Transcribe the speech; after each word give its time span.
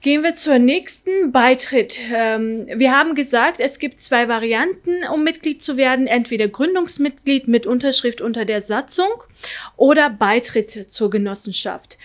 Gehen 0.00 0.22
wir 0.22 0.34
zur 0.34 0.60
nächsten 0.60 1.32
Beitritt. 1.32 1.98
Ähm, 2.14 2.68
wir 2.72 2.96
haben 2.96 3.16
gesagt, 3.16 3.58
es 3.58 3.80
gibt 3.80 3.98
zwei 3.98 4.28
Varianten, 4.28 5.04
um 5.12 5.24
Mitglied 5.24 5.60
zu 5.60 5.76
werden. 5.76 6.06
Entweder 6.06 6.46
Gründungsmitglied 6.46 7.48
mit 7.48 7.66
Unterschrift 7.66 8.20
unter 8.20 8.44
der 8.44 8.62
Satzung 8.62 9.08
oder 9.76 10.08
Beitritt 10.08 10.88
zur 10.88 11.10
Genossenschaft. 11.10 11.98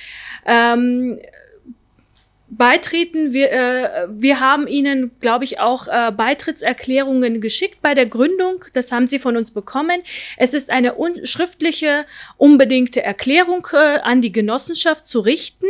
Beitreten. 2.58 3.34
Wir, 3.34 3.52
äh, 3.52 4.08
wir 4.10 4.40
haben 4.40 4.68
Ihnen, 4.68 5.12
glaube 5.20 5.44
ich, 5.44 5.60
auch 5.60 5.88
äh, 5.88 6.12
Beitrittserklärungen 6.12 7.42
geschickt 7.42 7.82
bei 7.82 7.94
der 7.94 8.06
Gründung. 8.06 8.66
Das 8.74 8.92
haben 8.92 9.08
Sie 9.08 9.20
von 9.20 9.38
uns 9.38 9.52
bekommen. 9.52 10.02
Es 10.38 10.54
ist 10.54 10.70
eine 10.70 10.98
un 10.98 11.26
schriftliche, 11.26 12.06
unbedingte 12.38 13.04
Erklärung 13.04 13.68
äh, 13.74 14.00
an 14.00 14.22
die 14.22 14.32
Genossenschaft 14.32 15.08
zu 15.08 15.20
richten, 15.20 15.66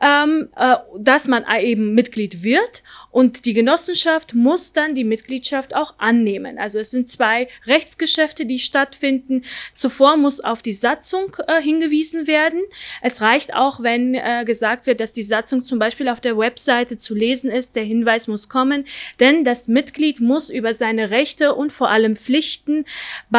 ähm, 0.00 0.48
äh, 0.56 0.76
dass 0.98 1.28
man 1.28 1.44
eben 1.60 1.94
Mitglied 1.94 2.42
wird. 2.42 2.82
Und 3.10 3.44
die 3.44 3.54
Genossenschaft 3.54 4.34
muss 4.34 4.72
dann 4.72 4.94
die 4.94 5.04
Mitgliedschaft 5.04 5.74
auch 5.74 5.94
annehmen. 5.98 6.58
Also 6.58 6.80
es 6.80 6.90
sind 6.90 7.08
zwei 7.08 7.48
Rechtsgeschäfte, 7.66 8.46
die 8.46 8.58
stattfinden. 8.58 9.44
Zuvor 9.72 10.16
muss 10.16 10.40
auf 10.40 10.62
die 10.62 10.72
Satzung 10.72 11.36
äh, 11.46 11.62
hingewiesen 11.62 12.26
werden. 12.26 12.60
Es 13.02 13.20
reicht 13.20 13.54
auch, 13.54 13.82
wenn 13.82 14.14
äh, 14.14 14.44
gesagt 14.44 14.86
wird, 14.86 15.00
dass 15.00 15.12
die 15.12 15.22
Satzung 15.22 15.60
zum 15.60 15.78
Beispiel 15.78 16.08
auf 16.14 16.20
der 16.20 16.38
Webseite 16.38 16.96
zu 16.96 17.12
lesen 17.12 17.50
ist. 17.50 17.74
Der 17.74 17.82
Hinweis 17.82 18.28
muss 18.28 18.48
kommen, 18.48 18.86
denn 19.18 19.42
das 19.42 19.66
Mitglied 19.66 20.20
muss 20.20 20.48
über 20.48 20.72
seine 20.72 21.10
Rechte 21.10 21.56
und 21.56 21.72
vor 21.72 21.90
allem 21.90 22.14
Pflichten 22.14 22.84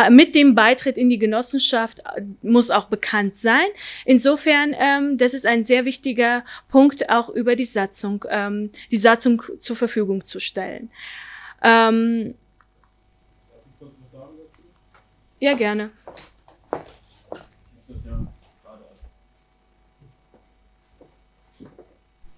mit 0.10 0.36
dem 0.36 0.56
Beitritt 0.56 0.98
in 0.98 1.10
die 1.10 1.18
Genossenschaft 1.18 2.00
äh, 2.00 2.22
muss 2.42 2.70
auch 2.70 2.88
bekannt 2.88 3.38
sein. 3.38 3.68
Insofern, 4.04 4.76
ähm, 4.78 5.18
das 5.18 5.34
ist 5.34 5.46
ein 5.46 5.64
sehr 5.64 5.86
wichtiger 5.86 6.44
Punkt, 6.68 7.10
auch 7.10 7.30
über 7.30 7.56
die 7.56 7.64
Satzung, 7.64 8.26
ähm, 8.30 8.72
die 8.92 8.98
Satzung 8.98 9.42
zur 9.60 9.78
Verfügung 9.78 10.26
zu 10.26 10.42
stellen. 10.42 10.92
Ähm, 11.64 12.36
ja, 15.40 15.54
gerne. 15.54 15.92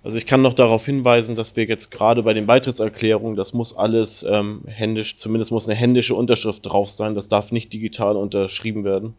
Also 0.07 0.17
ich 0.17 0.25
kann 0.25 0.41
noch 0.41 0.53
darauf 0.53 0.85
hinweisen, 0.85 1.35
dass 1.35 1.57
wir 1.57 1.65
jetzt 1.65 1.91
gerade 1.91 2.23
bei 2.23 2.31
den 2.33 2.45
Beitrittserklärungen, 2.45 3.35
das 3.35 3.51
muss 3.51 3.75
alles 3.75 4.23
ähm, 4.23 4.61
händisch, 4.65 5.17
zumindest 5.17 5.51
muss 5.51 5.67
eine 5.67 5.77
händische 5.77 6.15
Unterschrift 6.15 6.65
drauf 6.65 6.89
sein, 6.89 7.13
das 7.13 7.27
darf 7.27 7.51
nicht 7.51 7.73
digital 7.73 8.15
unterschrieben 8.15 8.85
werden. 8.85 9.15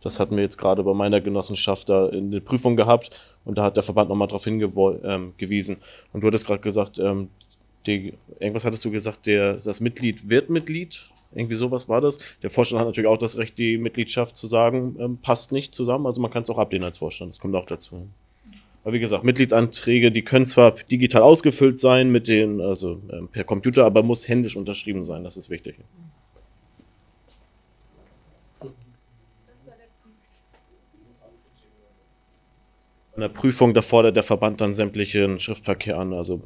Das 0.00 0.20
hatten 0.20 0.36
wir 0.36 0.44
jetzt 0.44 0.56
gerade 0.56 0.84
bei 0.84 0.94
meiner 0.94 1.20
Genossenschaft 1.20 1.88
da 1.88 2.06
in 2.06 2.30
der 2.30 2.38
Prüfung 2.38 2.76
gehabt 2.76 3.10
und 3.44 3.58
da 3.58 3.64
hat 3.64 3.74
der 3.74 3.82
Verband 3.82 4.10
nochmal 4.10 4.28
darauf 4.28 4.44
hingewiesen. 4.44 5.74
Ähm, 5.74 5.82
und 6.12 6.20
du 6.20 6.28
hattest 6.28 6.46
gerade 6.46 6.60
gesagt, 6.60 7.00
ähm, 7.00 7.30
die, 7.88 8.14
irgendwas 8.38 8.64
hattest 8.64 8.84
du 8.84 8.92
gesagt, 8.92 9.26
der, 9.26 9.54
das 9.54 9.80
Mitglied 9.80 10.28
wird 10.28 10.50
Mitglied. 10.50 11.10
Irgendwie 11.34 11.56
sowas 11.56 11.88
war 11.88 12.00
das. 12.00 12.20
Der 12.44 12.50
Vorstand 12.50 12.78
hat 12.78 12.86
natürlich 12.86 13.10
auch 13.10 13.18
das 13.18 13.38
Recht, 13.38 13.58
die 13.58 13.76
Mitgliedschaft 13.76 14.36
zu 14.36 14.46
sagen, 14.46 14.94
ähm, 15.00 15.18
passt 15.20 15.50
nicht 15.50 15.74
zusammen. 15.74 16.06
Also 16.06 16.20
man 16.20 16.30
kann 16.30 16.44
es 16.44 16.50
auch 16.50 16.58
ablehnen 16.58 16.84
als 16.84 16.98
Vorstand. 16.98 17.32
Das 17.32 17.40
kommt 17.40 17.56
auch 17.56 17.66
dazu. 17.66 18.06
Aber 18.88 18.94
wie 18.94 19.00
gesagt, 19.00 19.22
Mitgliedsanträge, 19.22 20.10
die 20.10 20.22
können 20.22 20.46
zwar 20.46 20.70
digital 20.90 21.20
ausgefüllt 21.20 21.78
sein 21.78 22.08
mit 22.08 22.26
den, 22.26 22.62
also 22.62 23.02
ähm, 23.12 23.28
per 23.28 23.44
Computer, 23.44 23.84
aber 23.84 24.02
muss 24.02 24.26
händisch 24.26 24.56
unterschrieben 24.56 25.04
sein. 25.04 25.24
Das 25.24 25.36
ist 25.36 25.50
wichtig. 25.50 25.76
In 33.14 33.20
der 33.20 33.28
Prüfung, 33.28 33.74
da 33.74 33.82
fordert 33.82 34.16
der 34.16 34.22
Verband 34.22 34.62
dann 34.62 34.72
sämtlichen 34.72 35.38
Schriftverkehr 35.38 35.98
an. 35.98 36.14
Also 36.14 36.40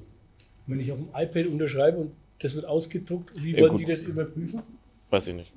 Wenn 0.67 0.81
ich 0.81 0.91
auf 0.91 0.99
dem 0.99 1.11
iPad 1.15 1.47
unterschreibe 1.47 1.99
und 1.99 2.11
das 2.41 2.57
wird 2.57 2.65
ausgedruckt, 2.65 3.41
wie 3.41 3.57
wollen 3.57 3.77
die 3.77 3.85
das 3.85 4.03
überprüfen? 4.03 4.63
Weiß 5.11 5.29
ich 5.29 5.35
nicht. 5.35 5.53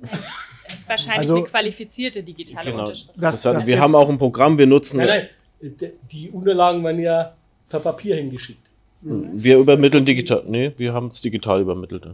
Wahrscheinlich 0.86 1.18
also, 1.18 1.36
eine 1.38 1.46
qualifizierte 1.46 2.22
digitale 2.22 2.70
genau. 2.70 2.84
Unterschrift. 2.84 3.16
Das, 3.16 3.42
das, 3.42 3.54
das 3.54 3.66
wir 3.66 3.80
haben 3.80 3.96
auch 3.96 4.08
ein 4.08 4.18
Programm, 4.18 4.56
wir 4.56 4.66
nutzen. 4.66 4.98
Nein, 4.98 5.08
nein, 5.08 5.28
die 5.60 6.30
Unterlagen 6.30 6.84
werden 6.84 7.00
ja 7.00 7.34
per 7.68 7.80
Papier 7.80 8.16
hingeschickt. 8.16 8.60
Wir 9.00 9.58
übermitteln 9.58 10.04
digital. 10.04 10.44
Nee, 10.46 10.72
wir 10.76 10.92
haben 10.92 11.08
es 11.08 11.20
digital 11.20 11.60
übermittelt. 11.60 12.08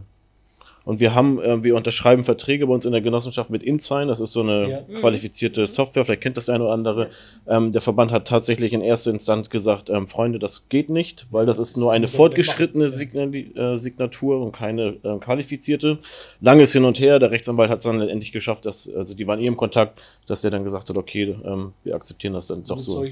Und 0.85 0.99
wir 0.99 1.15
haben, 1.15 1.41
äh, 1.41 1.63
wir 1.63 1.75
unterschreiben 1.75 2.23
Verträge 2.23 2.67
bei 2.67 2.73
uns 2.73 2.85
in 2.85 2.91
der 2.91 3.01
Genossenschaft 3.01 3.49
mit 3.49 3.63
InSign. 3.63 4.07
Das 4.07 4.19
ist 4.19 4.33
so 4.33 4.41
eine 4.41 4.69
ja. 4.69 4.99
qualifizierte 4.99 5.65
Software. 5.65 6.03
Vielleicht 6.03 6.21
kennt 6.21 6.37
das 6.37 6.47
der 6.47 6.55
eine 6.55 6.65
oder 6.65 6.73
andere. 6.73 7.09
Ähm, 7.47 7.71
der 7.71 7.81
Verband 7.81 8.11
hat 8.11 8.27
tatsächlich 8.27 8.73
in 8.73 8.81
erster 8.81 9.11
Instanz 9.11 9.49
gesagt, 9.49 9.89
ähm, 9.89 10.07
Freunde, 10.07 10.39
das 10.39 10.67
geht 10.69 10.89
nicht, 10.89 11.27
weil 11.31 11.45
das 11.45 11.57
ist 11.57 11.77
nur 11.77 11.91
eine 11.91 12.07
fortgeschrittene 12.07 12.89
Signali 12.89 13.53
äh, 13.55 13.75
Signatur 13.75 14.41
und 14.41 14.51
keine 14.51 14.97
äh, 15.03 15.17
qualifizierte. 15.19 15.99
Langes 16.41 16.73
hin 16.73 16.83
und 16.83 16.99
her. 16.99 17.19
Der 17.19 17.31
Rechtsanwalt 17.31 17.69
hat 17.69 17.79
es 17.79 17.85
dann 17.85 18.01
endlich 18.01 18.31
geschafft, 18.31 18.65
dass, 18.65 18.93
also 18.93 19.15
die 19.15 19.25
waren 19.25 19.39
eh 19.39 19.47
im 19.47 19.57
Kontakt, 19.57 20.01
dass 20.27 20.41
der 20.41 20.51
dann 20.51 20.63
gesagt 20.63 20.89
hat, 20.89 20.97
okay, 20.97 21.35
ähm, 21.45 21.73
wir 21.83 21.95
akzeptieren 21.95 22.33
das 22.33 22.47
dann 22.47 22.63
doch 22.63 22.79
so. 22.79 23.05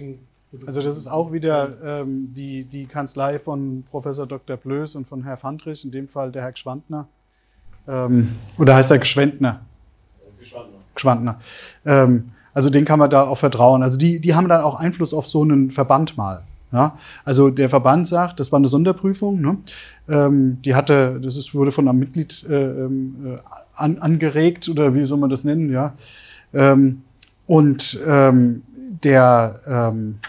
Also 0.65 0.81
das 0.81 0.97
ist 0.97 1.07
auch 1.07 1.31
wieder 1.31 1.77
ähm, 1.81 2.33
die, 2.33 2.65
die 2.65 2.85
Kanzlei 2.85 3.39
von 3.39 3.83
Professor 3.89 4.27
Dr. 4.27 4.57
Blöß 4.57 4.97
und 4.97 5.07
von 5.07 5.23
Herr 5.23 5.37
Fandrich, 5.37 5.85
in 5.85 5.91
dem 5.91 6.09
Fall 6.09 6.31
der 6.31 6.41
Herr 6.41 6.51
Gschwandner. 6.51 7.07
Ähm, 7.87 8.35
oder 8.57 8.75
heißt 8.75 8.91
er 8.91 8.99
Geschwendner? 8.99 9.61
Geschwandner. 10.39 10.77
Geschwandner. 10.95 11.39
Ähm, 11.85 12.31
also 12.53 12.69
den 12.69 12.85
kann 12.85 12.99
man 12.99 13.09
da 13.09 13.23
auch 13.23 13.37
vertrauen. 13.37 13.83
Also 13.83 13.97
die, 13.97 14.19
die 14.19 14.35
haben 14.35 14.49
dann 14.49 14.61
auch 14.61 14.79
Einfluss 14.79 15.13
auf 15.13 15.27
so 15.27 15.41
einen 15.41 15.71
Verband 15.71 16.17
mal. 16.17 16.43
Ja? 16.71 16.97
Also 17.23 17.49
der 17.49 17.69
Verband 17.69 18.07
sagt, 18.07 18.39
das 18.39 18.51
war 18.51 18.57
eine 18.57 18.67
Sonderprüfung, 18.67 19.41
ne? 19.41 19.57
ähm, 20.09 20.61
die 20.63 20.75
hatte, 20.75 21.19
das 21.21 21.35
ist, 21.35 21.53
wurde 21.53 21.71
von 21.71 21.87
einem 21.87 21.99
Mitglied 21.99 22.45
äh, 22.49 22.53
ähm, 22.53 23.15
äh, 23.35 23.39
an, 23.75 23.97
angeregt 23.99 24.69
oder 24.69 24.93
wie 24.93 25.05
soll 25.05 25.17
man 25.17 25.29
das 25.29 25.43
nennen, 25.43 25.71
ja. 25.71 25.93
Ähm, 26.53 27.03
und 27.47 27.99
ähm, 28.05 28.63
der, 29.03 29.59
ähm, 29.67 30.19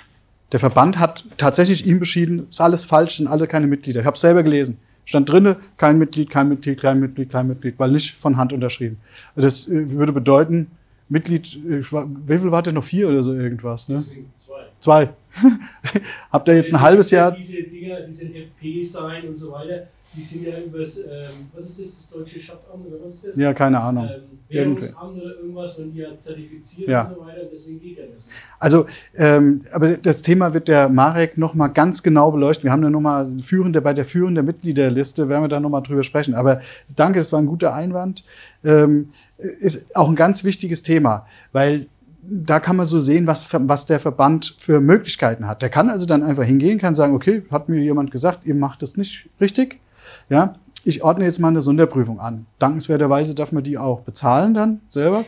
der 0.51 0.61
Verband 0.61 0.99
hat 0.99 1.25
tatsächlich 1.37 1.87
ihm 1.87 2.01
beschieden, 2.01 2.49
ist 2.49 2.61
alles 2.61 2.85
falsch, 2.85 3.19
sind 3.19 3.29
alle 3.29 3.47
keine 3.47 3.67
Mitglieder. 3.67 4.01
Ich 4.01 4.07
habe 4.07 4.17
es 4.17 4.21
selber 4.21 4.43
gelesen. 4.43 4.79
Stand 5.05 5.29
drinne, 5.29 5.57
kein 5.77 5.99
Mitglied, 5.99 6.31
kein 6.31 6.49
Mitglied, 6.49 6.81
kein 6.81 7.01
Mitglied, 7.01 7.31
kein 7.31 7.49
Mitglied, 7.49 7.79
weil 7.79 7.91
nicht 7.91 8.15
von 8.15 8.37
Hand 8.37 8.53
unterschrieben. 8.53 8.99
Das 9.35 9.69
äh, 9.69 9.91
würde 9.91 10.13
bedeuten, 10.13 10.69
Mitglied, 11.09 11.57
äh, 11.69 11.83
wie 11.83 12.39
viel 12.39 12.51
wart 12.51 12.67
ihr 12.67 12.73
noch? 12.73 12.85
Vier 12.85 13.09
oder 13.09 13.23
so 13.23 13.35
irgendwas, 13.35 13.89
ne? 13.89 14.05
Zwei. 14.39 14.63
Zwei. 14.81 15.15
Habt 16.33 16.49
ihr 16.49 16.57
jetzt 16.57 16.73
ein 16.75 16.81
halbes 16.81 17.11
Jahr? 17.11 17.33
Diese 17.33 17.63
Dinger, 17.63 18.01
diese 18.03 18.27
FP 18.27 18.85
sein 18.85 19.29
und 19.29 19.37
so 19.37 19.53
weiter, 19.53 19.89
die 20.15 20.23
sind 20.23 20.45
ja 20.45 20.59
übers, 20.59 20.99
ähm, 20.99 21.49
was 21.55 21.65
ist 21.71 21.81
das, 21.81 21.97
das 21.97 22.11
deutsche 22.11 22.39
Schatzamt 22.39 22.87
oder 22.87 22.97
was 23.03 23.15
ist 23.15 23.29
das? 23.29 23.37
Ja, 23.37 23.55
keine 23.55 23.81
Ahnung. 23.81 24.09
Ähm, 24.13 24.23
Währungsamt 24.49 25.23
oder 25.23 25.37
irgendwas, 25.37 25.79
wenn 25.79 25.93
die 25.93 26.01
ja 26.01 26.19
zertifiziert 26.19 26.89
ja. 26.89 27.05
und 27.05 27.15
so 27.15 27.21
weiter, 27.23 27.41
deswegen 27.51 27.81
geht 27.81 27.97
ja 27.97 28.05
das 28.05 28.27
nicht. 28.27 28.37
Also, 28.59 28.87
ähm, 29.17 29.63
aber 29.73 29.97
das 29.97 30.21
Thema 30.21 30.53
wird 30.53 30.69
der 30.69 30.91
Marek 30.91 31.39
nochmal 31.39 31.73
ganz 31.73 32.03
genau 32.03 32.31
beleuchten. 32.31 32.65
Wir 32.65 32.73
haben 32.73 32.83
da 32.83 32.91
nochmal 32.91 33.31
führende, 33.43 33.81
bei 33.81 33.95
der 33.95 34.05
führenden 34.05 34.45
Mitgliederliste 34.45 35.31
werden 35.31 35.45
wir 35.45 35.49
da 35.49 35.61
nochmal 35.61 35.83
drüber 35.83 36.03
sprechen. 36.03 36.35
Aber 36.35 36.61
danke, 36.95 37.19
das 37.19 37.33
war 37.33 37.41
ein 37.41 37.47
guter 37.47 37.73
Einwand. 37.73 38.25
Ähm, 38.65 39.11
ist 39.39 39.97
auch 39.97 40.09
ein 40.09 40.17
ganz 40.17 40.45
wichtiges 40.45 40.83
Thema, 40.83 41.27
weil 41.53 41.87
da 42.23 42.61
kann 42.61 42.77
man 42.77 42.87
so 42.87 43.01
sehen, 43.01 43.27
was, 43.27 43.47
was 43.53 43.87
der 43.87 43.99
Verband 43.99 44.55
für 44.59 44.81
Möglichkeiten 44.81 45.47
hat. 45.47 45.61
Der 45.61 45.71
kann 45.71 45.91
also 45.91 46.07
dann 46.07 46.23
einfach 46.23 46.45
hingehen, 46.45 46.79
kann 46.79 46.95
sagen, 46.95 47.15
okay, 47.15 47.43
hat 47.51 47.69
mir 47.69 47.81
jemand 47.81 48.11
gesagt, 48.11 48.47
ihr 48.47 48.55
macht 48.55 48.83
das 48.83 48.97
nicht 48.97 49.29
richtig. 49.41 49.81
Ja, 50.29 50.55
ich 50.85 51.03
ordne 51.03 51.25
jetzt 51.25 51.39
mal 51.39 51.49
eine 51.49 51.63
Sonderprüfung 51.63 52.21
an. 52.21 52.47
Dankenswerterweise 52.59 53.35
darf 53.35 53.53
man 53.53 53.65
die 53.65 53.77
auch 53.79 54.01
bezahlen 54.01 54.55
dann 54.55 54.81
selber. 54.89 55.25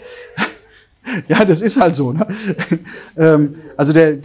ja, 1.28 1.44
das 1.44 1.62
ist 1.62 1.81
halt 1.81 1.97
so. 1.97 2.12
Ne? 2.12 2.27
ähm, 3.16 3.56
also 3.76 3.93
der, 3.93 4.19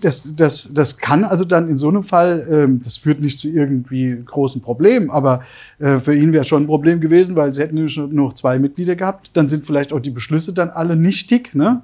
das, 0.00 0.34
das, 0.36 0.72
das 0.72 0.98
kann 0.98 1.24
also 1.24 1.44
dann 1.44 1.68
in 1.68 1.76
so 1.78 1.88
einem 1.88 2.02
Fall, 2.02 2.46
ähm, 2.50 2.80
das 2.82 2.96
führt 2.96 3.20
nicht 3.20 3.38
zu 3.38 3.48
irgendwie 3.48 4.22
großen 4.24 4.62
Problemen, 4.62 5.10
aber 5.10 5.42
äh, 5.78 5.98
für 5.98 6.14
ihn 6.14 6.32
wäre 6.32 6.44
schon 6.44 6.64
ein 6.64 6.66
Problem 6.66 7.00
gewesen, 7.00 7.36
weil 7.36 7.52
sie 7.52 7.62
hätten 7.62 7.74
nur 7.74 7.88
noch 8.08 8.32
zwei 8.34 8.58
Mitglieder 8.58 8.96
gehabt. 8.96 9.30
Dann 9.34 9.48
sind 9.48 9.66
vielleicht 9.66 9.92
auch 9.92 10.00
die 10.00 10.10
Beschlüsse 10.10 10.52
dann 10.52 10.70
alle 10.70 10.96
nichtig. 10.96 11.54
Ne? 11.54 11.82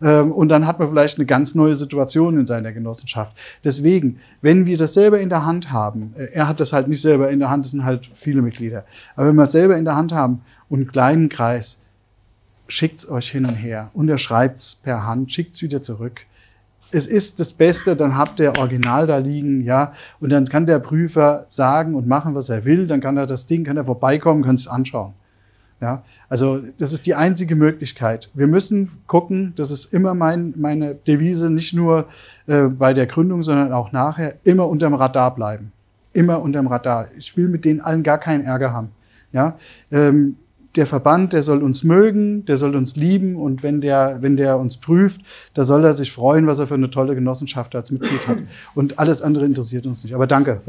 Ähm, 0.00 0.32
und 0.32 0.48
dann 0.48 0.66
hat 0.66 0.78
man 0.78 0.88
vielleicht 0.88 1.18
eine 1.18 1.26
ganz 1.26 1.54
neue 1.54 1.74
Situation 1.74 2.38
in 2.38 2.46
seiner 2.46 2.72
Genossenschaft. 2.72 3.36
Deswegen, 3.64 4.20
wenn 4.40 4.66
wir 4.66 4.78
das 4.78 4.94
selber 4.94 5.20
in 5.20 5.28
der 5.28 5.44
Hand 5.44 5.72
haben, 5.72 6.14
äh, 6.16 6.26
er 6.32 6.48
hat 6.48 6.60
das 6.60 6.72
halt 6.72 6.88
nicht 6.88 7.00
selber 7.00 7.30
in 7.30 7.38
der 7.38 7.50
Hand, 7.50 7.64
das 7.64 7.72
sind 7.72 7.84
halt 7.84 8.08
viele 8.14 8.42
Mitglieder, 8.42 8.84
aber 9.16 9.28
wenn 9.28 9.36
wir 9.36 9.44
es 9.44 9.52
selber 9.52 9.76
in 9.76 9.84
der 9.84 9.96
Hand 9.96 10.12
haben 10.12 10.42
und 10.68 10.80
einen 10.80 10.92
kleinen 10.92 11.28
Kreis, 11.28 11.80
schickt's 12.68 13.08
euch 13.08 13.30
hin 13.30 13.46
und 13.46 13.54
her, 13.54 13.90
unterschreibt's 13.94 14.76
per 14.76 15.06
Hand, 15.06 15.32
schickt's 15.32 15.62
wieder 15.62 15.82
zurück. 15.82 16.20
Es 16.90 17.06
ist 17.06 17.38
das 17.38 17.52
Beste, 17.52 17.96
dann 17.96 18.16
habt 18.16 18.40
ihr 18.40 18.58
Original 18.58 19.06
da 19.06 19.18
liegen, 19.18 19.62
ja, 19.62 19.92
und 20.20 20.30
dann 20.30 20.46
kann 20.46 20.64
der 20.64 20.78
Prüfer 20.78 21.44
sagen 21.48 21.94
und 21.94 22.06
machen, 22.06 22.34
was 22.34 22.48
er 22.48 22.64
will, 22.64 22.86
dann 22.86 23.00
kann 23.00 23.16
er 23.16 23.26
das 23.26 23.46
Ding, 23.46 23.64
kann 23.64 23.76
er 23.76 23.84
vorbeikommen, 23.84 24.42
kann 24.42 24.54
es 24.54 24.66
anschauen. 24.66 25.12
Ja, 25.80 26.02
also 26.28 26.60
das 26.78 26.92
ist 26.92 27.06
die 27.06 27.14
einzige 27.14 27.54
Möglichkeit. 27.54 28.30
Wir 28.34 28.48
müssen 28.48 28.90
gucken, 29.06 29.52
das 29.54 29.70
ist 29.70 29.92
immer 29.92 30.12
mein, 30.14 30.54
meine 30.56 30.96
Devise, 30.96 31.50
nicht 31.50 31.72
nur 31.72 32.08
äh, 32.46 32.62
bei 32.62 32.94
der 32.94 33.06
Gründung, 33.06 33.44
sondern 33.44 33.72
auch 33.72 33.92
nachher, 33.92 34.34
immer 34.42 34.68
unterm 34.68 34.94
Radar 34.94 35.34
bleiben. 35.34 35.70
Immer 36.12 36.42
unterm 36.42 36.66
Radar. 36.66 37.06
Ich 37.16 37.36
will 37.36 37.48
mit 37.48 37.64
denen 37.64 37.80
allen 37.80 38.02
gar 38.02 38.18
keinen 38.18 38.44
Ärger 38.44 38.72
haben. 38.72 38.90
Ja, 39.30 39.56
ähm, 39.92 40.36
der 40.76 40.86
Verband, 40.86 41.32
der 41.32 41.42
soll 41.42 41.62
uns 41.62 41.82
mögen, 41.82 42.44
der 42.44 42.56
soll 42.56 42.76
uns 42.76 42.94
lieben 42.96 43.36
und 43.36 43.62
wenn 43.62 43.80
der, 43.80 44.18
wenn 44.20 44.36
der 44.36 44.58
uns 44.58 44.76
prüft, 44.76 45.22
da 45.54 45.64
soll 45.64 45.84
er 45.84 45.94
sich 45.94 46.12
freuen, 46.12 46.46
was 46.46 46.58
er 46.58 46.66
für 46.66 46.74
eine 46.74 46.90
tolle 46.90 47.14
Genossenschaft 47.14 47.74
als 47.74 47.90
Mitglied 47.90 48.26
hat. 48.28 48.38
Und 48.74 48.98
alles 48.98 49.22
andere 49.22 49.44
interessiert 49.44 49.86
uns 49.86 50.04
nicht. 50.04 50.14
Aber 50.14 50.26
danke. 50.26 50.60